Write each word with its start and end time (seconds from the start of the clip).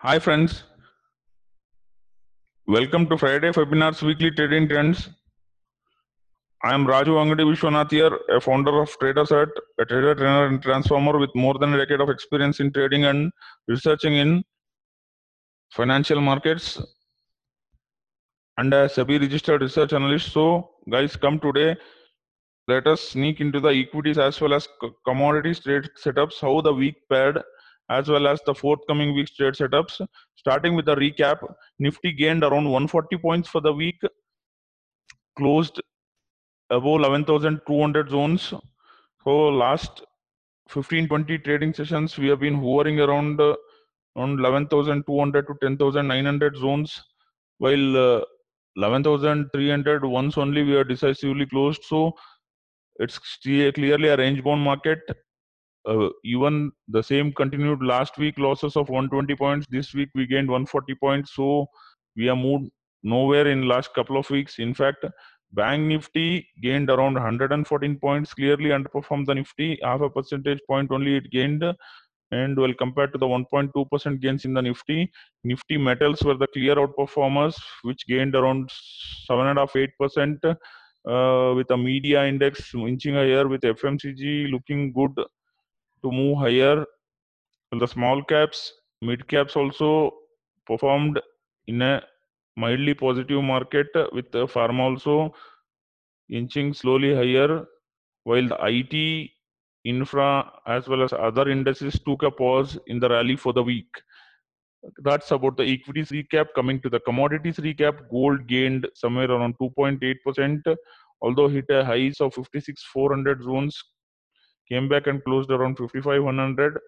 Hi 0.00 0.18
friends, 0.18 0.62
welcome 2.66 3.08
to 3.08 3.16
Friday 3.16 3.50
Webinars 3.50 4.02
Weekly 4.02 4.30
Trading 4.30 4.68
Trends. 4.68 5.08
I 6.62 6.74
am 6.74 6.86
Raju 6.86 7.14
Angadi 7.20 7.46
Vishwanath 7.50 7.90
here, 7.90 8.10
a 8.28 8.38
founder 8.38 8.82
of 8.82 8.90
TraderSert, 8.98 9.48
a 9.80 9.86
trader, 9.86 10.14
trainer, 10.14 10.48
and 10.48 10.60
transformer 10.62 11.18
with 11.18 11.30
more 11.34 11.54
than 11.54 11.72
a 11.72 11.78
decade 11.78 12.02
of 12.02 12.10
experience 12.10 12.60
in 12.60 12.74
trading 12.74 13.06
and 13.06 13.32
researching 13.68 14.12
in 14.16 14.44
financial 15.70 16.20
markets 16.20 16.78
and 18.58 18.74
a 18.74 18.88
SEBI 18.88 19.18
registered 19.18 19.62
research 19.62 19.94
analyst. 19.94 20.30
So, 20.30 20.72
guys, 20.90 21.16
come 21.16 21.40
today. 21.40 21.74
Let 22.68 22.86
us 22.86 23.00
sneak 23.00 23.40
into 23.40 23.60
the 23.60 23.70
equities 23.70 24.18
as 24.18 24.38
well 24.42 24.52
as 24.52 24.68
co- 24.78 24.94
commodities 25.06 25.60
trade 25.60 25.88
setups, 25.98 26.38
how 26.38 26.60
the 26.60 26.74
week 26.74 26.96
paired, 27.08 27.42
as 27.90 28.08
well 28.08 28.26
as 28.26 28.40
the 28.46 28.54
forthcoming 28.54 29.14
week's 29.14 29.34
trade 29.34 29.54
setups. 29.54 30.06
Starting 30.34 30.74
with 30.74 30.86
the 30.86 30.96
recap, 30.96 31.38
Nifty 31.78 32.12
gained 32.12 32.42
around 32.42 32.64
140 32.64 33.16
points 33.18 33.48
for 33.48 33.60
the 33.60 33.72
week, 33.72 34.00
closed 35.36 35.80
above 36.70 37.00
11,200 37.00 38.10
zones. 38.10 38.52
So 39.24 39.48
last 39.48 40.02
15 40.68 41.08
20 41.08 41.38
trading 41.38 41.72
sessions 41.72 42.18
we 42.18 42.28
have 42.28 42.40
been 42.40 42.54
hovering 42.54 43.00
around 43.00 43.40
uh, 43.40 43.54
around 44.16 44.38
11,200 44.40 45.46
to 45.46 45.54
10,900 45.60 46.56
zones, 46.56 47.02
while 47.58 47.96
uh, 47.96 48.24
11,300 48.76 50.04
once 50.04 50.38
only 50.38 50.62
we 50.62 50.74
are 50.76 50.84
decisively 50.84 51.46
closed. 51.46 51.82
So 51.84 52.12
it's 52.96 53.18
cle- 53.18 53.72
clearly 53.72 54.08
a 54.08 54.16
range 54.16 54.42
bound 54.42 54.62
market. 54.62 55.00
Uh, 55.86 56.08
even 56.24 56.72
the 56.88 57.02
same 57.02 57.32
continued 57.32 57.82
last 57.82 58.18
week 58.18 58.38
losses 58.38 58.76
of 58.76 58.88
120 58.88 59.36
points. 59.36 59.66
This 59.70 59.94
week 59.94 60.08
we 60.14 60.26
gained 60.26 60.48
140 60.48 60.94
points. 60.96 61.34
So 61.34 61.66
we 62.16 62.26
have 62.26 62.38
moved 62.38 62.70
nowhere 63.02 63.46
in 63.46 63.68
last 63.68 63.94
couple 63.94 64.16
of 64.16 64.28
weeks. 64.30 64.58
In 64.58 64.74
fact, 64.74 65.04
Bank 65.52 65.84
Nifty 65.84 66.46
gained 66.60 66.90
around 66.90 67.14
114 67.14 67.98
points, 67.98 68.34
clearly 68.34 68.70
underperformed 68.70 69.26
the 69.26 69.34
Nifty, 69.34 69.78
half 69.82 70.00
a 70.00 70.10
percentage 70.10 70.60
point 70.66 70.90
only 70.90 71.16
it 71.16 71.30
gained. 71.30 71.64
And 72.32 72.58
well, 72.58 72.74
compared 72.74 73.12
to 73.12 73.18
the 73.18 73.26
1.2% 73.26 74.20
gains 74.20 74.44
in 74.44 74.54
the 74.54 74.62
Nifty, 74.62 75.12
Nifty 75.44 75.76
metals 75.76 76.22
were 76.22 76.36
the 76.36 76.48
clear 76.48 76.74
outperformers, 76.74 77.56
which 77.82 78.04
gained 78.08 78.34
around 78.34 78.68
7.5-8%, 79.30 80.56
uh, 81.08 81.54
with 81.54 81.68
the 81.68 81.76
media 81.76 82.26
index 82.26 82.74
inching 82.74 83.14
higher, 83.14 83.46
with 83.46 83.60
FMCG 83.60 84.50
looking 84.50 84.92
good 84.92 85.14
to 86.06 86.12
move 86.12 86.38
higher. 86.38 86.84
The 87.72 87.86
small 87.86 88.22
caps, 88.22 88.72
mid 89.02 89.26
caps 89.28 89.56
also 89.56 90.12
performed 90.66 91.20
in 91.66 91.82
a 91.82 92.02
mildly 92.56 92.94
positive 92.94 93.42
market, 93.42 93.88
with 94.12 94.30
the 94.32 94.46
pharma 94.46 94.80
also 94.80 95.34
inching 96.30 96.72
slowly 96.72 97.14
higher, 97.14 97.66
while 98.24 98.48
the 98.48 98.58
IT, 98.62 99.30
infra, 99.84 100.50
as 100.66 100.88
well 100.88 101.02
as 101.02 101.12
other 101.12 101.48
indices 101.48 101.98
took 102.06 102.22
a 102.22 102.30
pause 102.30 102.78
in 102.86 102.98
the 102.98 103.08
rally 103.08 103.36
for 103.36 103.52
the 103.52 103.62
week. 103.62 104.02
That's 105.02 105.30
about 105.32 105.56
the 105.56 105.64
equities 105.64 106.10
recap. 106.10 106.46
Coming 106.54 106.80
to 106.82 106.88
the 106.88 107.00
commodities 107.00 107.56
recap, 107.56 108.08
gold 108.10 108.46
gained 108.46 108.88
somewhere 108.94 109.30
around 109.30 109.56
2.8%, 109.58 110.76
although 111.20 111.48
hit 111.48 111.66
a 111.70 111.84
highs 111.84 112.20
of 112.20 112.34
56,400 112.34 113.42
zones, 113.42 113.82
came 114.68 114.88
back 114.88 115.06
and 115.06 115.22
closed 115.24 115.50
around 115.50 115.76
55,100, 115.76 116.78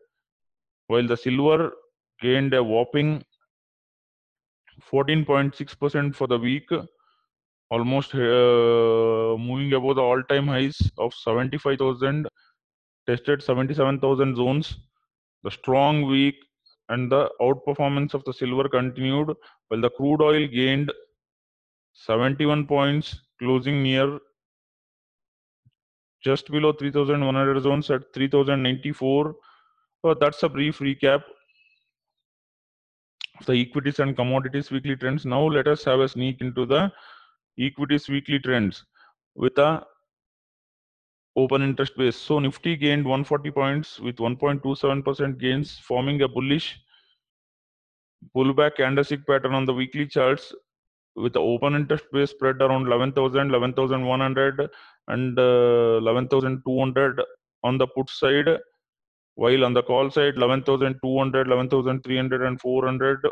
while 0.89 1.07
the 1.07 1.17
silver 1.17 1.73
gained 2.21 2.55
a 2.55 2.63
whopping 2.63 3.23
14.6% 4.91 6.15
for 6.15 6.27
the 6.27 6.39
week, 6.39 6.69
almost 7.71 8.15
uh, 8.15 9.37
moving 9.39 9.73
above 9.75 9.97
the 9.97 10.03
all-time 10.03 10.47
highs 10.47 10.79
of 10.99 11.13
75,000, 11.15 12.27
tested 13.07 13.43
77,000 13.43 14.37
zones. 14.37 14.77
The 15.45 15.51
strong 15.51 16.03
week 16.07 16.37
and 16.89 17.11
the 17.13 17.29
outperformance 17.41 18.15
of 18.15 18.25
the 18.25 18.33
silver 18.33 18.69
continued, 18.69 19.35
while 19.69 19.81
the 19.81 19.91
crude 19.91 20.23
oil 20.23 20.47
gained 20.47 20.93
71 21.93 22.67
points, 22.67 23.21
closing 23.39 23.83
near 23.83 24.19
just 26.23 26.51
below 26.51 26.73
3,100 26.73 27.63
zones 27.63 27.91
at 27.91 28.13
3,094. 28.15 29.35
So 30.03 30.11
uh, 30.11 30.15
that's 30.21 30.43
a 30.43 30.49
brief 30.49 30.79
recap 30.79 31.23
of 33.41 33.47
the 33.47 33.55
equities 33.55 33.99
and 33.99 34.17
commodities 34.17 34.71
weekly 34.71 34.97
trends. 34.97 35.25
Now 35.25 35.43
let 35.43 35.69
us 35.69 35.85
have 35.85 36.01
a 36.01 36.09
sneak 36.09 36.41
into 36.41 36.67
the 36.67 36.93
equities 37.59 38.09
weekly 38.09 38.39
trends 38.39 38.85
with 39.35 39.59
a 39.59 39.85
open 41.37 41.63
interest 41.63 41.97
base. 41.97 42.17
So 42.17 42.39
Nifty 42.39 42.77
gained 42.77 43.05
140 43.05 43.51
points 43.51 44.01
with 44.01 44.17
1.27% 44.17 45.39
gains, 45.39 45.79
forming 45.79 46.23
a 46.23 46.29
bullish 46.29 46.79
pullback 48.35 48.77
candlestick 48.77 49.27
pattern 49.27 49.55
on 49.55 49.65
the 49.65 49.75
weekly 49.75 50.07
charts 50.07 50.53
with 51.15 51.33
the 51.33 51.41
open 51.41 51.75
interest 51.75 52.05
base 52.13 52.31
spread 52.31 52.61
around 52.61 52.87
11,000, 52.87 53.49
11,100 53.49 54.69
and 55.09 55.39
uh, 55.39 55.99
11,200 55.99 57.21
on 57.65 57.79
the 57.79 57.87
put 57.87 58.09
side, 58.11 58.49
while 59.35 59.65
on 59.65 59.75
the 59.75 59.83
call 59.83 60.11
side 60.11 60.35
11,200, 60.37 61.47
11,300 61.47 62.43
and 62.43 62.61
400 62.61 63.27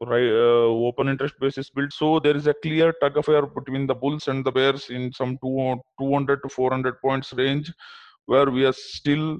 right 0.00 0.28
uh, 0.28 0.68
open 0.88 1.08
interest 1.08 1.34
base 1.40 1.58
is 1.58 1.70
built. 1.70 1.92
So 1.92 2.18
there 2.18 2.36
is 2.36 2.46
a 2.46 2.54
clear 2.62 2.92
tug 3.00 3.16
of 3.16 3.28
war 3.28 3.46
between 3.46 3.86
the 3.86 3.94
bulls 3.94 4.28
and 4.28 4.44
the 4.44 4.52
bears 4.52 4.90
in 4.90 5.12
some 5.12 5.38
two, 5.42 5.76
200 5.98 6.42
to 6.42 6.48
400 6.48 7.00
points 7.00 7.32
range 7.32 7.72
where 8.26 8.50
we 8.50 8.64
are 8.64 8.72
still 8.72 9.38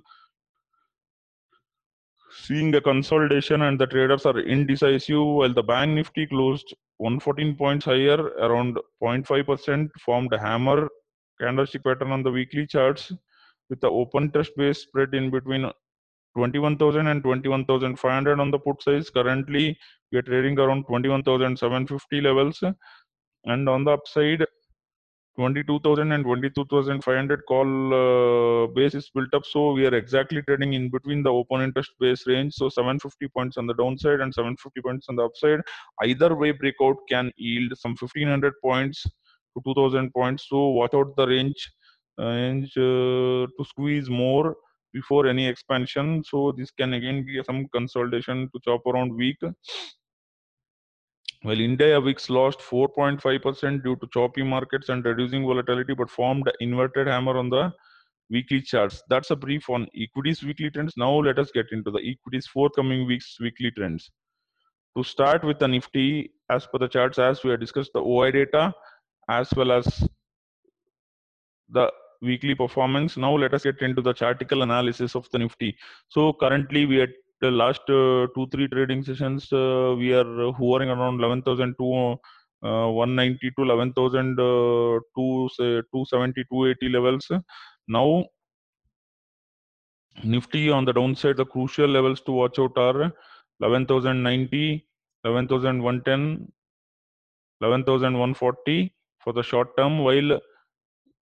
seeing 2.42 2.74
a 2.74 2.80
consolidation 2.80 3.62
and 3.62 3.80
the 3.80 3.86
traders 3.86 4.26
are 4.26 4.38
indecisive 4.38 5.26
while 5.38 5.54
the 5.54 5.62
bank 5.62 5.92
nifty 5.92 6.26
closed 6.26 6.74
114 6.98 7.56
points 7.56 7.84
higher 7.84 8.20
around 8.46 8.78
0.5% 9.02 9.90
formed 10.04 10.32
a 10.32 10.38
hammer 10.38 10.88
candlestick 11.40 11.82
pattern 11.84 12.12
on 12.12 12.22
the 12.22 12.30
weekly 12.30 12.66
charts 12.66 13.12
with 13.70 13.80
the 13.80 13.90
open 13.90 14.24
interest 14.24 14.52
base 14.56 14.82
spread 14.82 15.14
in 15.14 15.30
between 15.30 15.70
21,000 16.36 17.06
and 17.06 17.22
21,500 17.22 18.40
on 18.40 18.50
the 18.50 18.58
put 18.58 18.82
size. 18.82 19.08
Currently, 19.10 19.78
we 20.10 20.18
are 20.18 20.22
trading 20.22 20.58
around 20.58 20.84
21,750 20.84 22.20
levels, 22.20 22.62
and 23.44 23.68
on 23.68 23.84
the 23.84 23.92
upside, 23.92 24.44
22,000 25.36 26.12
and 26.12 26.24
22,500 26.24 27.42
call 27.46 27.66
uh, 27.94 28.66
base 28.68 28.94
is 28.94 29.10
built 29.12 29.34
up. 29.34 29.44
So 29.44 29.72
we 29.72 29.84
are 29.86 29.94
exactly 29.94 30.42
trading 30.42 30.74
in 30.74 30.90
between 30.90 31.22
the 31.22 31.30
open 31.30 31.60
interest 31.60 31.90
base 31.98 32.26
range. 32.26 32.54
So 32.54 32.68
750 32.68 33.28
points 33.28 33.56
on 33.56 33.66
the 33.66 33.74
downside 33.74 34.20
and 34.20 34.32
750 34.32 34.80
points 34.80 35.06
on 35.08 35.16
the 35.16 35.24
upside. 35.24 35.60
Either 36.04 36.34
way, 36.36 36.52
breakout 36.52 36.96
can 37.08 37.32
yield 37.36 37.72
some 37.76 37.96
1500 37.98 38.52
points 38.62 39.02
to 39.02 39.62
2000 39.64 40.12
points. 40.12 40.46
So 40.48 40.68
watch 40.68 40.94
out 40.94 41.16
the 41.16 41.26
range, 41.26 41.72
range 42.16 42.72
uh, 42.76 43.46
to 43.46 43.64
squeeze 43.64 44.08
more 44.08 44.54
before 44.92 45.26
any 45.26 45.48
expansion. 45.48 46.22
So 46.24 46.52
this 46.56 46.70
can 46.70 46.94
again 46.94 47.24
be 47.26 47.42
some 47.44 47.66
consolidation 47.74 48.48
to 48.54 48.60
chop 48.64 48.86
around 48.86 49.12
week. 49.12 49.38
Well, 51.44 51.60
India 51.60 52.00
VIX 52.00 52.31
lost 52.31 52.60
4.5% 52.60 53.84
due 53.84 53.97
to 53.97 54.09
choppy 54.15 54.43
markets 54.43 54.88
and 54.88 55.05
reducing 55.05 55.44
volatility, 55.44 55.93
but 55.93 56.09
formed 56.09 56.50
inverted 56.60 57.06
hammer 57.06 57.37
on 57.37 57.50
the 57.50 57.71
weekly 58.31 58.62
charts. 58.62 59.03
That's 59.10 59.31
a 59.31 59.37
brief 59.37 59.69
on 59.69 59.87
equities 59.94 60.43
weekly 60.43 60.71
trends. 60.71 60.94
Now 60.97 61.12
let 61.12 61.38
us 61.38 61.50
get 61.50 61.66
into 61.71 61.91
the 61.91 61.99
equities 61.99 62.47
forthcoming 62.47 63.06
weeks 63.06 63.37
weekly 63.38 63.70
trends. 63.73 64.11
To 64.96 65.05
start 65.05 65.44
with 65.44 65.58
the 65.58 65.69
Nifty, 65.69 66.32
as 66.49 66.67
per 66.67 66.79
the 66.79 66.88
charts, 66.88 67.19
as 67.19 67.44
we 67.44 67.50
have 67.50 67.61
discussed 67.61 67.90
the 67.93 68.00
OI 68.00 68.31
data, 68.31 68.73
as 69.29 69.52
well 69.55 69.73
as 69.73 70.08
the 71.69 71.93
weekly 72.23 72.55
performance. 72.55 73.19
Now 73.19 73.37
let 73.37 73.52
us 73.52 73.64
get 73.64 73.82
into 73.82 74.00
the 74.00 74.14
chartical 74.14 74.62
analysis 74.62 75.14
of 75.14 75.29
the 75.31 75.40
Nifty. 75.40 75.76
So 76.08 76.32
currently 76.32 76.87
we 76.87 77.02
are 77.02 77.08
the 77.40 77.50
last 77.50 77.82
uh, 77.88 78.26
two 78.34 78.46
three 78.52 78.69
trading 78.69 79.02
sessions 79.02 79.52
uh, 79.52 79.94
we 79.98 80.12
are 80.14 80.52
hovering 80.52 80.90
around 80.90 81.20
11,000 81.20 81.75
to 81.78 82.19
uh, 82.62 82.88
190 82.88 83.50
to 83.56 83.62
11,000 83.62 84.32
uh, 84.32 85.00
to 85.16 85.48
say 85.56 85.82
270 85.92 86.44
280 86.50 86.88
levels. 86.88 87.31
Now 87.88 88.25
Nifty 90.22 90.70
on 90.70 90.84
the 90.84 90.92
downside, 90.92 91.36
the 91.36 91.44
crucial 91.44 91.88
levels 91.88 92.20
to 92.22 92.32
watch 92.32 92.58
out 92.58 92.78
are 92.78 93.12
11,090, 93.60 94.87
11,110, 95.25 96.52
11,140 97.60 98.94
for 99.19 99.32
the 99.32 99.42
short 99.42 99.76
term, 99.76 99.98
while 99.98 100.40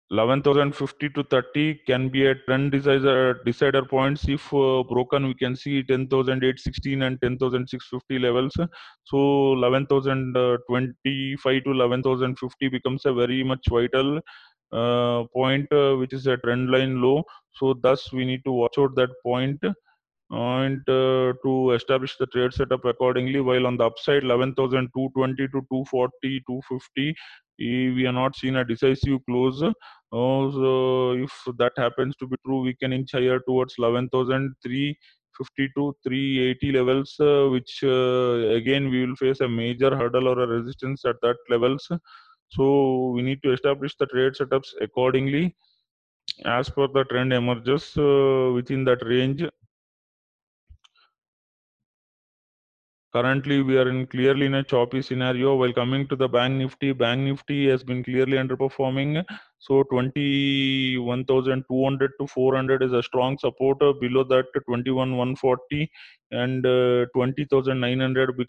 11,050 0.09 1.09
to 1.09 1.23
30 1.23 1.81
can 1.85 2.07
be 2.07 2.27
a 2.27 2.35
trend 2.45 2.71
decider, 2.71 3.43
decider 3.43 3.83
points. 3.83 4.25
If 4.29 4.53
uh, 4.53 4.83
broken, 4.83 5.27
we 5.27 5.33
can 5.33 5.53
see 5.55 5.83
10,816 5.83 7.01
and 7.01 7.19
10,650 7.21 8.19
levels. 8.19 8.55
So 9.03 9.51
11,025 9.53 11.63
to 11.63 11.71
11,050 11.71 12.69
becomes 12.69 13.05
a 13.05 13.13
very 13.13 13.43
much 13.43 13.67
vital 13.69 14.21
uh, 14.71 15.23
point, 15.33 15.69
uh, 15.73 15.95
which 15.95 16.13
is 16.13 16.25
a 16.27 16.37
trend 16.37 16.71
line 16.71 17.01
low. 17.01 17.25
So 17.55 17.73
thus 17.73 18.13
we 18.13 18.23
need 18.23 18.45
to 18.45 18.53
watch 18.53 18.77
out 18.77 18.95
that 18.95 19.09
point 19.23 19.61
and 20.29 20.81
uh, 20.89 21.31
to 21.43 21.71
establish 21.71 22.17
the 22.17 22.27
trade 22.27 22.53
setup 22.53 22.85
accordingly 22.85 23.39
while 23.39 23.65
on 23.65 23.77
the 23.77 23.85
upside 23.85 24.23
11220 24.23 25.35
to 25.35 25.47
240 25.47 26.43
250 26.45 27.15
we 27.59 28.05
are 28.05 28.13
not 28.13 28.35
seen 28.35 28.55
a 28.57 28.65
decisive 28.65 29.19
close. 29.25 29.61
Uh, 29.63 29.71
so 30.11 31.11
if 31.13 31.31
that 31.57 31.73
happens 31.77 32.15
to 32.15 32.27
be 32.27 32.37
true 32.45 32.61
we 32.61 32.73
can 32.73 32.93
inch 32.93 33.11
higher 33.11 33.39
towards 33.47 33.75
11350 33.77 35.69
to 35.75 35.95
380 36.03 36.71
levels 36.71 37.15
uh, 37.19 37.47
which 37.51 37.81
uh, 37.83 38.55
again 38.59 38.89
we 38.89 39.05
will 39.05 39.15
face 39.17 39.41
a 39.41 39.47
major 39.47 39.95
hurdle 39.95 40.29
or 40.29 40.39
a 40.43 40.47
resistance 40.47 41.03
at 41.05 41.15
that 41.21 41.35
levels. 41.49 41.89
So 42.49 43.09
we 43.09 43.21
need 43.21 43.43
to 43.43 43.51
establish 43.51 43.95
the 43.99 44.05
trade 44.05 44.33
setups 44.33 44.69
accordingly. 44.81 45.55
As 46.45 46.69
per 46.69 46.87
the 46.87 47.03
trend 47.05 47.33
emerges 47.33 47.97
uh, 47.97 48.51
within 48.53 48.83
that 48.85 49.05
range 49.05 49.43
Currently, 53.17 53.57
we 53.63 53.77
are 53.79 53.89
in 53.89 54.05
clearly 54.05 54.45
in 54.45 54.53
a 54.53 54.63
choppy 54.63 55.01
scenario. 55.01 55.55
While 55.55 55.73
coming 55.73 56.07
to 56.09 56.15
the 56.15 56.29
bank 56.29 56.53
nifty, 56.53 56.93
bank 56.93 57.21
nifty 57.21 57.67
has 57.67 57.83
been 57.83 58.03
clearly 58.03 58.37
underperforming. 58.37 59.25
So 59.57 59.81
21,200 59.81 62.11
to 62.19 62.27
400 62.27 62.83
is 62.83 62.93
a 62.93 63.01
strong 63.01 63.39
supporter. 63.39 63.93
Below 63.93 64.23
that, 64.25 64.45
21,140 64.67 65.89
and 66.29 66.63
uh, 66.63 67.07
20,900 67.15 68.39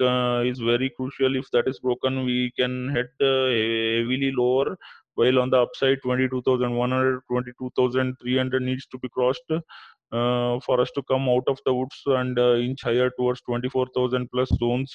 is 0.46 0.58
very 0.58 0.90
crucial. 0.90 1.36
If 1.36 1.50
that 1.52 1.66
is 1.66 1.78
broken, 1.78 2.26
we 2.26 2.52
can 2.58 2.90
head 2.90 3.08
uh, 3.22 3.46
heavily 3.46 4.32
lower. 4.36 4.76
While 5.14 5.38
on 5.38 5.48
the 5.48 5.62
upside, 5.62 6.02
22,100, 6.02 7.22
22,300 7.26 8.62
needs 8.62 8.84
to 8.88 8.98
be 8.98 9.08
crossed 9.08 9.50
uh, 10.12 10.58
for 10.60 10.81
us 10.81 10.90
to 10.93 11.02
come 11.02 11.28
out 11.28 11.44
of 11.49 11.58
the 11.64 11.75
woods 11.75 12.02
and 12.06 12.38
uh, 12.38 12.55
inch 12.55 12.82
higher 12.82 13.10
towards 13.10 13.40
24,000 13.43 14.28
plus 14.31 14.49
zones. 14.58 14.94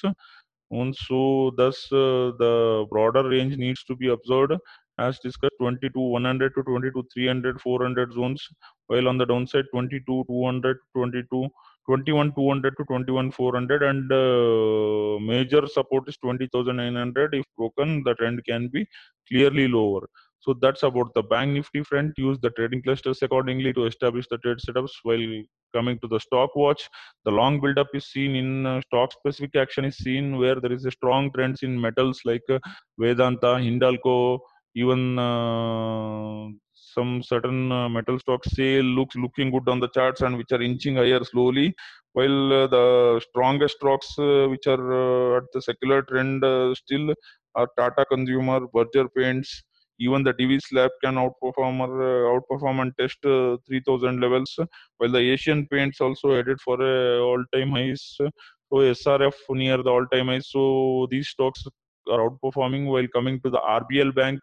And 0.70 0.94
so, 0.96 1.52
thus, 1.56 1.76
uh, 1.92 2.32
the 2.38 2.86
broader 2.90 3.28
range 3.28 3.56
needs 3.56 3.84
to 3.84 3.96
be 3.96 4.08
observed. 4.08 4.54
As 4.96 5.18
discussed 5.18 5.54
22 5.58 5.98
100 5.98 6.54
to 6.54 6.62
22 6.62 7.08
300 7.12 7.60
400 7.60 8.12
zones 8.12 8.48
while 8.86 9.08
on 9.08 9.18
the 9.18 9.26
downside 9.26 9.64
22 9.72 10.24
200 10.28 10.78
22 10.94 11.48
21 11.86 12.32
200 12.36 12.76
to 12.76 12.84
21 12.84 13.32
400 13.32 13.82
and 13.82 14.12
uh, 14.12 15.18
major 15.18 15.66
support 15.66 16.08
is 16.08 16.16
20900 16.18 17.34
if 17.34 17.44
broken 17.56 18.04
the 18.04 18.14
trend 18.14 18.44
can 18.44 18.68
be 18.68 18.86
clearly 19.28 19.66
lower 19.66 20.08
so 20.44 20.54
that's 20.60 20.82
about 20.82 21.12
the 21.14 21.22
bank 21.22 21.52
nifty 21.52 21.82
front. 21.82 22.12
Use 22.18 22.38
the 22.38 22.50
trading 22.50 22.82
clusters 22.82 23.22
accordingly 23.22 23.72
to 23.72 23.86
establish 23.86 24.26
the 24.30 24.36
trade 24.38 24.58
setups. 24.58 24.90
While 25.02 25.42
coming 25.74 25.98
to 26.00 26.08
the 26.08 26.20
stock 26.20 26.54
watch, 26.54 26.82
the 27.24 27.30
long 27.30 27.60
buildup 27.60 27.88
is 27.94 28.06
seen 28.10 28.36
in 28.36 28.66
uh, 28.66 28.82
stock 28.82 29.12
specific 29.12 29.56
action 29.56 29.86
is 29.86 29.96
seen 29.96 30.36
where 30.36 30.56
there 30.60 30.72
is 30.72 30.84
a 30.84 30.90
strong 30.90 31.32
trends 31.32 31.62
in 31.62 31.80
metals 31.80 32.20
like 32.26 32.42
uh, 32.50 32.58
Vedanta, 32.98 33.52
Hindalco, 33.66 34.38
even 34.74 35.18
uh, 35.18 36.48
some 36.74 37.22
certain 37.22 37.72
uh, 37.72 37.88
metal 37.88 38.18
stocks 38.18 38.50
SAIL 38.50 38.84
looks 38.84 39.16
looking 39.16 39.50
good 39.50 39.68
on 39.68 39.80
the 39.80 39.88
charts 39.88 40.20
and 40.20 40.36
which 40.36 40.52
are 40.52 40.60
inching 40.60 40.96
higher 40.96 41.24
slowly 41.24 41.74
while 42.12 42.52
uh, 42.52 42.66
the 42.66 43.20
strongest 43.30 43.76
stocks 43.76 44.18
uh, 44.18 44.46
which 44.50 44.66
are 44.66 45.38
at 45.38 45.44
the 45.54 45.62
secular 45.62 46.02
trend 46.02 46.44
still 46.76 47.14
are 47.56 47.68
Tata 47.78 48.04
Consumer, 48.04 48.60
Berger 48.72 49.08
Paints, 49.08 49.62
even 49.98 50.22
the 50.22 50.32
Divi's 50.32 50.66
Lab 50.72 50.90
can 51.02 51.14
outperform 51.14 51.80
or 51.80 51.92
uh, 52.02 52.40
outperform 52.40 52.82
and 52.82 52.92
test 52.98 53.18
uh, 53.24 53.56
3000 53.66 54.20
levels 54.20 54.58
while 54.98 55.10
the 55.10 55.18
asian 55.18 55.66
paints 55.66 56.00
also 56.00 56.34
headed 56.34 56.60
for 56.60 56.76
all-time 57.20 57.70
highs 57.70 58.16
so 58.18 58.30
srf 58.72 59.34
near 59.50 59.82
the 59.82 59.90
all-time 59.90 60.28
highs. 60.28 60.48
So 60.50 61.06
these 61.10 61.28
stocks 61.28 61.64
are 62.10 62.28
outperforming 62.28 62.86
while 62.86 63.06
coming 63.14 63.40
to 63.42 63.50
the 63.50 63.60
rbl 63.60 64.14
bank 64.14 64.40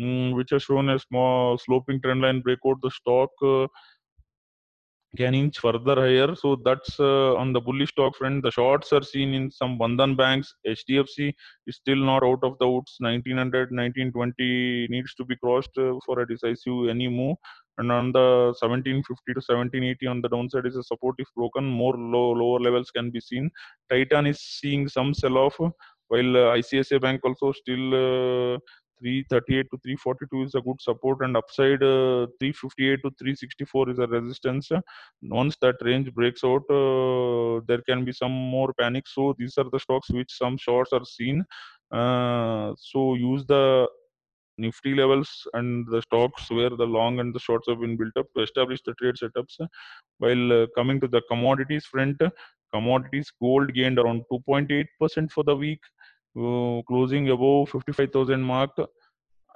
um, 0.00 0.32
which 0.32 0.50
has 0.50 0.62
shown 0.62 0.88
a 0.90 0.98
small 0.98 1.58
sloping 1.58 2.00
trend 2.00 2.20
line 2.22 2.40
breakout 2.40 2.78
the 2.82 2.90
stock 2.90 3.30
uh, 3.42 3.66
can 5.16 5.34
inch 5.34 5.58
further 5.58 5.96
higher. 5.96 6.34
So 6.34 6.56
that's 6.64 6.98
uh, 7.00 7.34
on 7.34 7.52
the 7.52 7.60
bullish 7.60 7.90
stock 7.90 8.16
front. 8.16 8.42
The 8.42 8.50
shorts 8.50 8.92
are 8.92 9.02
seen 9.02 9.34
in 9.34 9.50
some 9.50 9.78
Bandhan 9.78 10.16
banks. 10.16 10.54
HDFC 10.66 11.34
is 11.66 11.76
still 11.76 11.96
not 11.96 12.22
out 12.22 12.40
of 12.42 12.56
the 12.58 12.68
woods. 12.68 12.96
1900, 13.00 13.72
1920 13.72 14.88
needs 14.88 15.14
to 15.14 15.24
be 15.24 15.36
crossed 15.36 15.76
uh, 15.78 15.94
for 16.06 16.20
a 16.20 16.28
decisive 16.28 16.88
any 16.88 17.08
move. 17.08 17.36
And 17.78 17.90
on 17.90 18.12
the 18.12 18.52
1750 18.60 19.02
to 19.32 19.40
1780 19.40 20.06
on 20.06 20.20
the 20.20 20.28
downside 20.28 20.66
is 20.66 20.76
a 20.76 20.82
support 20.82 21.16
if 21.18 21.28
broken. 21.34 21.64
More 21.64 21.96
low 21.96 22.32
lower 22.32 22.60
levels 22.60 22.90
can 22.90 23.10
be 23.10 23.20
seen. 23.20 23.50
Titan 23.90 24.26
is 24.26 24.40
seeing 24.40 24.88
some 24.88 25.14
sell 25.14 25.38
off. 25.38 25.58
While 26.08 26.36
uh, 26.36 26.56
ICICI 26.56 27.00
Bank 27.00 27.20
also 27.24 27.52
still 27.52 28.54
uh, 28.54 28.58
338 29.00 29.66
to 29.70 29.78
342 29.78 30.42
is 30.44 30.54
a 30.54 30.60
good 30.60 30.80
support 30.80 31.18
and 31.22 31.36
upside 31.36 31.82
uh, 31.82 32.26
358 32.38 33.02
to 33.02 33.10
364 33.18 33.90
is 33.90 33.98
a 33.98 34.06
resistance. 34.06 34.70
Once 35.22 35.56
that 35.60 35.76
range 35.82 36.12
breaks 36.14 36.44
out 36.44 36.62
uh, 36.70 37.60
there 37.66 37.82
can 37.88 38.04
be 38.04 38.12
some 38.12 38.32
more 38.32 38.72
panic. 38.78 39.08
So 39.08 39.34
these 39.38 39.56
are 39.58 39.68
the 39.70 39.80
stocks 39.80 40.10
which 40.10 40.32
some 40.32 40.56
shorts 40.56 40.92
are 40.92 41.04
seen. 41.04 41.44
Uh, 41.90 42.74
so 42.78 43.14
use 43.14 43.44
the 43.46 43.88
nifty 44.58 44.94
levels 44.94 45.46
and 45.54 45.86
the 45.88 46.02
stocks 46.02 46.50
where 46.50 46.70
the 46.70 46.84
long 46.84 47.18
and 47.20 47.34
the 47.34 47.40
shorts 47.40 47.66
have 47.68 47.80
been 47.80 47.96
built 47.96 48.16
up 48.18 48.26
to 48.36 48.42
establish 48.42 48.80
the 48.84 48.94
trade 48.94 49.14
setups. 49.14 49.56
While 50.18 50.62
uh, 50.62 50.66
coming 50.76 51.00
to 51.00 51.08
the 51.08 51.22
commodities 51.28 51.86
front 51.86 52.20
commodities 52.72 53.32
gold 53.40 53.72
gained 53.74 53.98
around 53.98 54.22
2.8% 54.32 55.30
for 55.30 55.44
the 55.44 55.56
week 55.56 55.80
closing 56.34 57.30
above 57.30 57.70
55,000 57.70 58.40
mark 58.40 58.70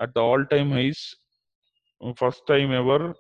at 0.00 0.14
the 0.14 0.20
all-time 0.20 0.70
highs. 0.70 1.14
Uh, 2.02 2.12
first 2.14 2.46
time 2.46 2.72
ever. 2.72 3.14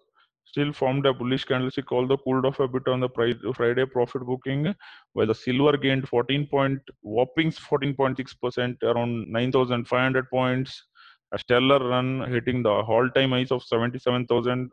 Still 0.46 0.72
formed 0.72 1.06
a 1.06 1.12
bullish 1.12 1.44
candlestick, 1.46 1.90
although 1.90 2.18
cooled 2.18 2.44
off 2.44 2.60
a 2.60 2.68
bit 2.68 2.86
on 2.86 3.00
the 3.00 3.08
Friday 3.56 3.86
profit 3.86 4.22
booking, 4.26 4.74
while 5.14 5.26
the 5.26 5.34
silver 5.34 5.76
gained 5.76 6.06
14 6.06 6.46
point, 6.46 6.80
whopping 7.02 7.50
14.6%, 7.50 8.82
around 8.82 9.26
9,500 9.32 10.30
points. 10.30 10.84
A 11.32 11.38
stellar 11.38 11.88
run 11.88 12.30
hitting 12.30 12.62
the 12.62 12.68
all-time 12.68 13.30
highs 13.30 13.50
of 13.50 13.64
77,000 13.64 14.70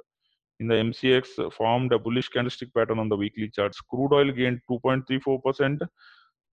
in 0.60 0.68
the 0.68 0.76
MCX 0.76 1.52
formed 1.54 1.92
a 1.94 1.98
bullish 1.98 2.30
candlestick 2.30 2.72
pattern 2.74 3.00
on 3.00 3.10
the 3.10 3.18
weekly 3.18 3.50
charts. 3.50 3.82
Crude 3.82 4.14
oil 4.14 4.32
gained 4.32 4.62
2.34%, 4.70 5.80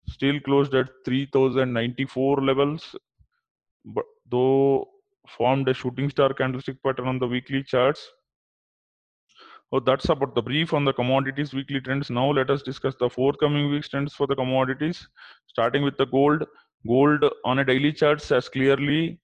still 0.09 0.41
closed 0.41 0.75
at 0.75 0.89
3094 1.05 2.41
levels 2.43 2.95
but 3.85 4.05
though 4.31 4.89
formed 5.29 5.69
a 5.69 5.75
shooting 5.75 6.11
star 6.11 6.33
candlestick 6.35 6.83
pattern 6.83 7.09
on 7.09 7.19
the 7.19 7.27
weekly 7.27 7.63
charts 7.63 8.11
Oh, 9.73 9.81
that's 9.81 10.09
about 10.09 10.35
the 10.35 10.43
brief 10.43 10.73
on 10.75 10.85
the 10.85 10.93
commodities 10.93 11.53
weekly 11.53 11.81
trends. 11.81 12.11
Now 12.11 12.31
let 12.31 12.51
us 12.51 12.63
discuss 12.63 12.95
the 12.97 13.11
forthcoming 13.11 13.71
week's 13.71 13.89
trends 13.89 14.15
for 14.15 14.27
the 14.27 14.37
commodities. 14.37 15.09
Starting 15.47 15.83
with 15.83 15.97
the 15.99 16.07
gold. 16.07 16.45
Gold 16.87 17.25
on 17.45 17.59
a 17.59 17.65
daily 17.65 17.93
charts 17.93 18.29
has 18.29 18.49
clearly 18.49 19.21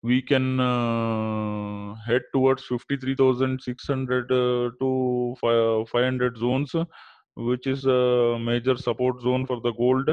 we 0.02 0.20
can 0.20 0.61
uh, 0.61 1.94
head 2.06 2.23
towards 2.32 2.64
53,600 2.64 4.30
uh, 4.30 4.70
to 4.80 5.37
500 5.40 6.37
zones, 6.37 6.75
which 7.37 7.66
is 7.66 7.87
a 7.87 8.38
major 8.38 8.76
support 8.76 9.20
zone 9.23 9.46
for 9.46 9.61
the 9.62 9.73
gold. 9.73 10.11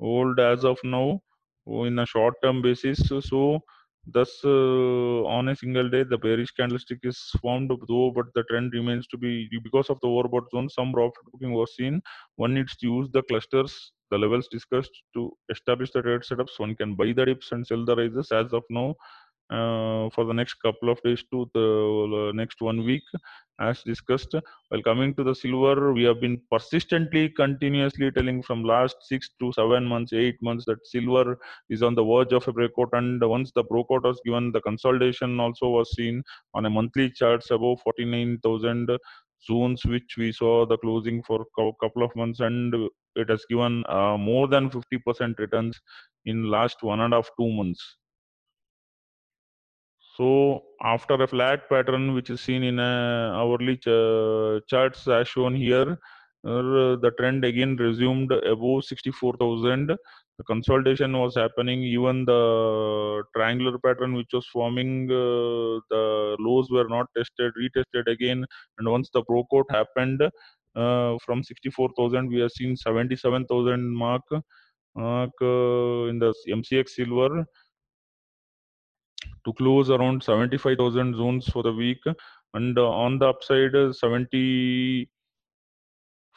Gold 0.00 0.40
as 0.40 0.64
of 0.64 0.78
now 0.84 1.20
in 1.66 1.98
a 1.98 2.06
short 2.06 2.34
term 2.42 2.62
basis. 2.62 3.00
So 3.20 3.62
thus 4.06 4.30
uh, 4.44 5.24
on 5.24 5.48
a 5.48 5.56
single 5.56 5.88
day 5.88 6.02
the 6.02 6.18
bearish 6.18 6.50
candlestick 6.52 6.98
is 7.02 7.18
formed 7.42 7.70
though 7.88 8.10
but 8.14 8.26
the 8.34 8.42
trend 8.44 8.72
remains 8.72 9.06
to 9.08 9.18
be 9.18 9.48
because 9.62 9.90
of 9.90 9.98
the 10.00 10.08
overbought 10.08 10.48
zone 10.50 10.68
some 10.68 10.92
profit 10.92 11.24
booking 11.30 11.52
was 11.52 11.74
seen 11.76 12.00
one 12.36 12.54
needs 12.54 12.74
to 12.76 12.86
use 12.86 13.08
the 13.12 13.22
clusters 13.24 13.92
the 14.10 14.18
levels 14.18 14.48
discussed 14.48 15.02
to 15.14 15.30
establish 15.50 15.90
the 15.92 16.02
trade 16.02 16.22
setups 16.22 16.58
one 16.58 16.74
can 16.74 16.94
buy 16.94 17.12
the 17.12 17.24
dips 17.24 17.52
and 17.52 17.66
sell 17.66 17.84
the 17.84 17.96
rises 17.96 18.32
as 18.32 18.52
of 18.52 18.62
now 18.70 18.94
uh, 19.50 20.10
for 20.10 20.24
the 20.26 20.32
next 20.34 20.54
couple 20.54 20.90
of 20.90 21.00
days 21.02 21.24
to 21.30 21.50
the 21.54 22.32
next 22.34 22.60
one 22.60 22.84
week 22.84 23.02
as 23.60 23.82
discussed. 23.82 24.34
While 24.68 24.82
coming 24.82 25.14
to 25.14 25.24
the 25.24 25.34
silver 25.34 25.92
we 25.92 26.04
have 26.04 26.20
been 26.20 26.40
persistently 26.50 27.30
continuously 27.30 28.10
telling 28.10 28.42
from 28.42 28.62
last 28.62 28.96
six 29.00 29.30
to 29.40 29.52
seven 29.52 29.84
months 29.84 30.12
eight 30.12 30.36
months 30.42 30.64
that 30.66 30.86
silver 30.86 31.38
is 31.70 31.82
on 31.82 31.94
the 31.94 32.04
verge 32.04 32.32
of 32.32 32.46
a 32.46 32.52
breakout 32.52 32.90
and 32.92 33.26
once 33.26 33.50
the 33.54 33.64
breakout 33.64 34.04
was 34.04 34.20
given 34.24 34.52
the 34.52 34.60
consolidation 34.60 35.40
also 35.40 35.68
was 35.68 35.94
seen 35.96 36.22
on 36.54 36.66
a 36.66 36.70
monthly 36.70 37.10
charts 37.10 37.50
above 37.50 37.80
49000 37.82 38.90
zones 39.46 39.84
which 39.84 40.16
we 40.16 40.32
saw 40.32 40.66
the 40.66 40.78
closing 40.78 41.22
for 41.22 41.42
a 41.42 41.72
couple 41.80 42.02
of 42.02 42.14
months 42.16 42.40
and 42.40 42.74
it 43.16 43.28
has 43.28 43.44
given 43.48 43.84
uh, 43.88 44.16
more 44.16 44.48
than 44.48 44.70
50% 44.70 45.38
returns 45.38 45.80
in 46.24 46.50
last 46.50 46.82
one 46.82 47.00
and 47.00 47.12
a 47.12 47.16
half 47.16 47.30
two 47.38 47.50
months. 47.50 47.96
So 50.16 50.64
after 50.82 51.14
a 51.14 51.28
flat 51.28 51.68
pattern, 51.68 52.12
which 52.14 52.28
is 52.28 52.40
seen 52.40 52.64
in 52.64 52.80
a 52.80 53.32
hourly 53.34 53.76
ch 53.76 53.88
charts 54.68 55.06
as 55.06 55.28
shown 55.28 55.54
here, 55.54 55.92
uh, 55.92 55.96
the 56.48 57.12
trend 57.18 57.44
again 57.44 57.76
resumed 57.76 58.32
above 58.32 58.84
64,000. 58.84 59.88
The 59.88 60.44
consolidation 60.44 61.18
was 61.18 61.34
happening. 61.34 61.82
Even 61.82 62.24
the 62.24 63.22
triangular 63.34 63.78
pattern, 63.78 64.14
which 64.14 64.30
was 64.32 64.46
forming, 64.46 65.10
uh, 65.10 65.80
the 65.90 66.36
lows 66.38 66.70
were 66.70 66.88
not 66.88 67.06
tested, 67.16 67.52
retested 67.60 68.06
again. 68.06 68.44
And 68.78 68.88
once 68.88 69.10
the 69.12 69.22
breakout 69.22 69.66
happened 69.70 70.22
uh, 70.76 71.18
from 71.24 71.42
64,000, 71.42 72.28
we 72.28 72.40
have 72.40 72.52
seen 72.52 72.76
77,000 72.76 73.90
mark, 73.90 74.22
mark 74.94 75.30
uh, 75.42 76.06
in 76.06 76.18
the 76.18 76.32
MCX 76.48 76.90
silver 76.90 77.44
to 79.44 79.52
close 79.54 79.90
around 79.90 80.22
75,000 80.22 81.16
zones 81.16 81.48
for 81.48 81.62
the 81.62 81.72
week 81.72 82.00
and 82.54 82.78
uh, 82.78 82.88
on 82.88 83.18
the 83.18 83.26
upside 83.26 83.74
uh, 83.74 83.92
70 83.92 85.08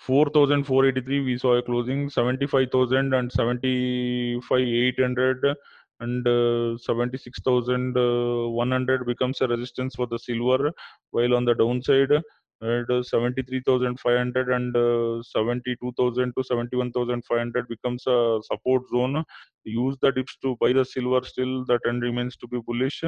4483 0.05 1.19
we 1.21 1.37
saw 1.37 1.55
a 1.57 1.61
closing 1.61 2.09
75,000 2.09 3.13
and 3.13 3.31
75,800 3.31 5.55
and 5.99 6.27
uh, 6.27 6.75
76,100 6.77 9.05
becomes 9.05 9.41
a 9.41 9.47
resistance 9.47 9.93
for 9.95 10.07
the 10.07 10.17
silver 10.17 10.71
while 11.11 11.35
on 11.35 11.45
the 11.45 11.53
downside 11.53 12.11
at 12.13 13.05
73,500 13.05 14.49
and 14.49 14.75
uh, 14.75 15.21
72,000 15.23 16.33
to 16.35 16.43
71,500 16.43 17.67
becomes 17.67 18.03
a 18.07 18.39
support 18.43 18.83
zone. 18.89 19.23
Use 19.63 19.97
the 20.01 20.11
dips 20.11 20.37
to 20.43 20.55
buy 20.59 20.73
the 20.73 20.85
silver. 20.85 21.25
Still, 21.25 21.65
the 21.65 21.79
trend 21.79 22.03
remains 22.03 22.35
to 22.37 22.47
be 22.47 22.59
bullish. 22.59 23.03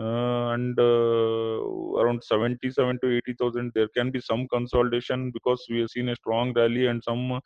Uh, 0.00 0.52
and 0.54 0.78
uh, 0.78 1.60
around 2.00 2.24
77 2.24 2.98
to 3.02 3.16
80,000, 3.18 3.72
there 3.74 3.88
can 3.94 4.10
be 4.10 4.20
some 4.20 4.48
consolidation 4.48 5.30
because 5.30 5.62
we 5.68 5.80
have 5.80 5.90
seen 5.90 6.08
a 6.08 6.16
strong 6.16 6.54
rally 6.54 6.86
and 6.86 7.02
some 7.04 7.38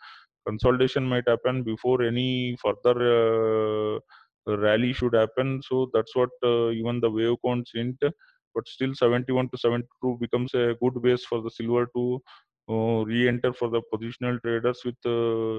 consolidation 0.47 1.05
might 1.05 1.27
happen 1.27 1.63
before 1.65 2.03
any 2.03 2.57
further 2.63 3.99
rally 4.47 4.93
should 4.93 5.15
happen. 5.15 5.61
So 5.63 5.91
that's 5.93 6.15
what 6.15 6.31
even 6.45 7.01
the 7.01 7.11
wave 7.11 7.37
counts 7.45 7.73
hint 7.75 7.99
but 8.55 8.69
still 8.69 8.95
71 8.95 9.49
to 9.51 9.59
72 9.59 10.19
becomes 10.21 10.55
a 10.55 10.75
good 10.81 11.03
base 11.03 11.25
for 11.25 11.43
the 11.43 11.51
silver 11.51 11.87
to 11.97 12.23
uh, 12.71 13.05
re-enter 13.05 13.53
for 13.53 13.69
the 13.69 13.83
positional 13.93 14.41
traders 14.43 14.81
with 14.85 14.97
uh, 15.05 15.59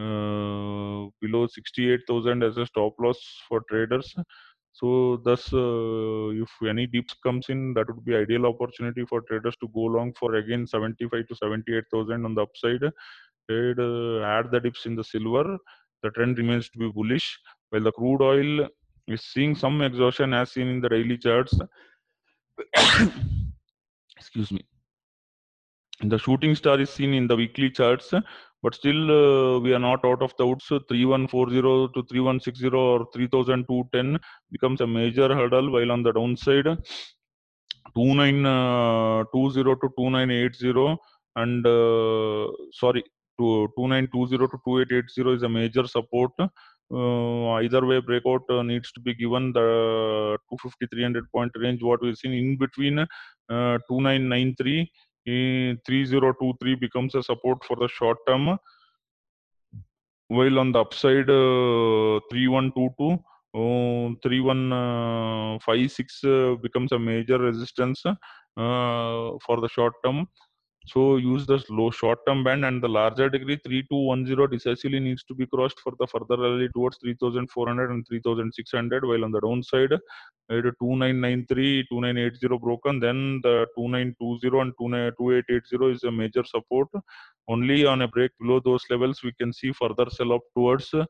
uh, 0.00 1.08
below 1.20 1.46
68,000 1.46 2.42
as 2.42 2.58
a 2.58 2.66
stop 2.66 2.94
loss 3.00 3.18
for 3.48 3.62
traders. 3.70 4.14
So 4.78 5.16
thus, 5.24 5.52
uh, 5.54 6.42
if 6.44 6.50
any 6.68 6.86
dips 6.86 7.14
comes 7.22 7.48
in, 7.48 7.72
that 7.74 7.86
would 7.88 8.04
be 8.04 8.14
ideal 8.14 8.44
opportunity 8.44 9.06
for 9.06 9.22
traders 9.22 9.56
to 9.62 9.68
go 9.68 9.80
long 9.80 10.12
for 10.18 10.34
again 10.34 10.66
75 10.66 11.26
to 11.28 11.34
78,000 11.34 12.26
on 12.26 12.34
the 12.34 12.42
upside. 12.42 12.80
Trade, 13.48 13.80
uh, 13.80 14.20
add 14.20 14.50
the 14.50 14.60
dips 14.60 14.84
in 14.84 14.94
the 14.94 15.04
silver. 15.04 15.56
The 16.02 16.10
trend 16.10 16.36
remains 16.36 16.68
to 16.70 16.78
be 16.78 16.90
bullish, 16.90 17.38
while 17.70 17.84
the 17.84 17.92
crude 17.92 18.20
oil 18.20 18.68
is 19.06 19.22
seeing 19.22 19.54
some 19.54 19.80
exhaustion 19.80 20.34
as 20.34 20.52
seen 20.52 20.68
in 20.68 20.80
the 20.82 20.90
daily 20.90 21.16
charts. 21.16 21.58
excuse 24.16 24.50
me 24.52 24.62
the 26.00 26.18
shooting 26.18 26.54
star 26.54 26.78
is 26.80 26.90
seen 26.90 27.14
in 27.14 27.26
the 27.26 27.36
weekly 27.36 27.70
charts 27.70 28.12
but 28.62 28.74
still 28.74 29.10
uh, 29.10 29.58
we 29.60 29.72
are 29.72 29.78
not 29.78 30.04
out 30.04 30.22
of 30.22 30.32
the 30.38 30.46
woods. 30.46 30.66
3140 30.66 31.62
to 31.62 32.02
3160 32.08 32.66
or 32.68 33.06
3210 33.12 34.18
becomes 34.50 34.80
a 34.80 34.86
major 34.86 35.34
hurdle 35.34 35.70
while 35.70 35.92
on 35.92 36.02
the 36.02 36.12
downside. 36.12 36.64
2920 37.94 39.60
uh, 39.60 39.74
to 39.74 39.88
2980 39.96 40.96
and 41.36 41.66
uh, 41.66 42.46
sorry 42.72 43.02
to 43.38 43.68
2920 43.76 44.38
to 44.38 44.48
2880 44.64 45.36
is 45.36 45.42
a 45.42 45.48
major 45.48 45.86
support. 45.86 46.32
Uh, 46.92 47.50
either 47.62 47.84
way 47.84 47.98
breakout 48.00 48.42
uh, 48.48 48.62
needs 48.62 48.92
to 48.92 49.00
be 49.00 49.12
given 49.12 49.52
the 49.52 50.38
250 50.48 50.86
300 50.86 51.24
point 51.32 51.50
range 51.56 51.82
what 51.82 52.00
we've 52.00 52.16
seen 52.16 52.32
in 52.32 52.56
between 52.56 53.00
uh, 53.00 53.78
2993 53.88 54.88
3023 55.26 56.74
becomes 56.76 57.14
a 57.14 57.22
support 57.22 57.62
for 57.64 57.76
the 57.76 57.88
short 57.88 58.18
term 58.26 58.58
while 60.28 60.58
on 60.58 60.72
the 60.72 60.80
upside 60.80 61.30
uh, 61.30 62.18
3122 62.30 63.18
uh, 63.54 64.10
3156 64.22 66.24
uh, 66.24 66.54
becomes 66.62 66.92
a 66.92 66.98
major 66.98 67.38
resistance 67.38 68.02
for 68.56 69.60
the 69.60 69.68
short 69.68 69.94
term 70.04 70.26
so 70.86 71.16
use 71.16 71.46
the 71.46 71.62
low 71.68 71.90
short-term 71.90 72.44
band 72.44 72.64
and 72.64 72.82
the 72.82 72.88
larger 72.88 73.28
degree 73.28 73.58
3210 73.66 74.50
decisively 74.50 75.00
needs 75.00 75.24
to 75.24 75.34
be 75.34 75.46
crossed 75.46 75.80
for 75.80 75.92
the 75.98 76.06
further 76.06 76.40
rally 76.40 76.68
towards 76.74 76.98
3400 76.98 77.90
and 77.90 78.06
3600 78.06 79.04
while 79.04 79.24
on 79.24 79.32
the 79.32 79.40
downside 79.40 79.92
at 79.92 80.00
2993 80.48 81.86
2980 81.90 82.58
broken 82.58 83.00
then 83.00 83.40
the 83.42 83.66
2920 83.76 84.60
and 84.60 84.72
2880 84.78 85.94
is 85.94 86.04
a 86.04 86.12
major 86.12 86.44
support. 86.44 86.88
Only 87.48 87.84
on 87.86 88.02
a 88.02 88.08
break 88.08 88.32
below 88.40 88.60
those 88.60 88.84
levels 88.90 89.22
we 89.22 89.32
can 89.40 89.52
see 89.52 89.72
further 89.72 90.08
sell 90.10 90.32
up 90.32 90.42
towards 90.54 90.92
uh, 90.94 91.04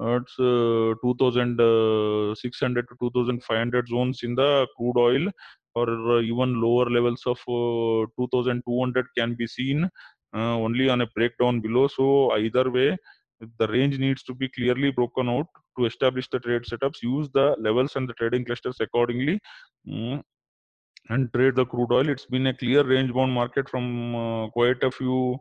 it's 0.00 0.38
uh, 0.38 0.94
2600 1.02 2.88
to 2.88 2.96
2500 2.98 3.88
zones 3.88 4.22
in 4.22 4.34
the 4.34 4.66
crude 4.76 4.96
oil 4.96 5.30
or 5.74 6.16
uh, 6.16 6.20
even 6.20 6.60
lower 6.60 6.88
levels 6.90 7.22
of 7.26 7.38
uh, 7.48 8.06
2200 8.18 9.06
can 9.16 9.34
be 9.34 9.46
seen 9.46 9.84
uh, 10.34 10.56
only 10.56 10.88
on 10.88 11.00
a 11.00 11.06
breakdown 11.08 11.60
below. 11.60 11.88
So 11.88 12.32
either 12.36 12.70
way 12.70 12.96
the 13.58 13.66
range 13.68 13.98
needs 13.98 14.22
to 14.24 14.34
be 14.34 14.48
clearly 14.48 14.90
broken 14.90 15.28
out 15.28 15.46
to 15.78 15.86
establish 15.86 16.28
the 16.28 16.38
trade 16.38 16.62
setups 16.62 17.02
use 17.02 17.28
the 17.32 17.56
levels 17.58 17.96
and 17.96 18.08
the 18.08 18.12
trading 18.14 18.44
clusters 18.44 18.76
accordingly 18.80 19.40
mm, 19.88 20.22
and 21.08 21.32
trade 21.32 21.56
the 21.56 21.64
crude 21.64 21.92
oil. 21.92 22.08
It's 22.08 22.26
been 22.26 22.48
a 22.48 22.54
clear 22.54 22.82
range 22.84 23.12
bound 23.12 23.32
market 23.32 23.68
from 23.68 24.14
uh, 24.14 24.48
quite 24.50 24.82
a 24.82 24.90
few 24.90 25.38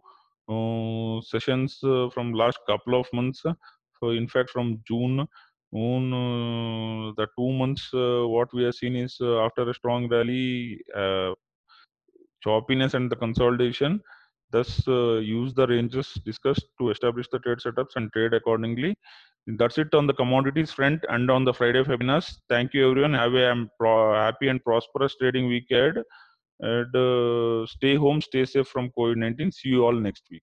uh, 0.47 1.21
sessions 1.21 1.79
uh, 1.83 2.09
from 2.13 2.33
last 2.33 2.59
couple 2.67 2.99
of 2.99 3.07
months. 3.13 3.43
So 3.99 4.11
in 4.11 4.27
fact 4.27 4.49
from 4.49 4.81
june 4.87 5.27
on 5.71 6.13
uh, 6.13 7.13
the 7.17 7.27
two 7.37 7.51
months, 7.51 7.89
uh, 7.93 8.27
what 8.27 8.53
we 8.53 8.63
have 8.63 8.75
seen 8.75 8.95
is 8.95 9.17
uh, 9.21 9.45
after 9.45 9.69
a 9.69 9.73
strong 9.73 10.07
rally, 10.09 10.81
choppiness 12.45 12.93
and 12.93 13.11
the 13.11 13.15
consolidation. 13.15 14.01
Thus, 14.51 14.87
uh, 14.87 15.17
use 15.17 15.53
the 15.53 15.67
ranges 15.67 16.13
discussed 16.25 16.65
to 16.79 16.89
establish 16.89 17.27
the 17.31 17.39
trade 17.39 17.59
setups 17.59 17.95
and 17.95 18.11
trade 18.13 18.33
accordingly. 18.33 18.97
That's 19.45 19.77
it 19.77 19.93
on 19.93 20.07
the 20.07 20.13
commodities 20.13 20.71
front 20.71 21.05
and 21.09 21.29
on 21.29 21.43
the 21.43 21.53
Friday 21.53 21.83
webinars. 21.83 22.33
Thank 22.49 22.73
you, 22.73 22.89
everyone. 22.89 23.13
Have 23.13 23.35
a 23.35 23.51
um, 23.51 23.69
happy 23.79 24.47
and 24.47 24.63
prosperous 24.63 25.15
trading 25.17 25.47
week 25.47 25.67
ahead. 25.71 26.03
And 26.59 26.95
uh, 26.95 27.65
stay 27.67 27.95
home, 27.95 28.21
stay 28.21 28.45
safe 28.45 28.67
from 28.67 28.91
COVID 28.97 29.17
19. 29.17 29.51
See 29.51 29.69
you 29.69 29.85
all 29.85 29.93
next 29.93 30.23
week. 30.31 30.43